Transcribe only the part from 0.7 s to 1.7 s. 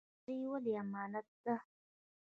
امانت ده؟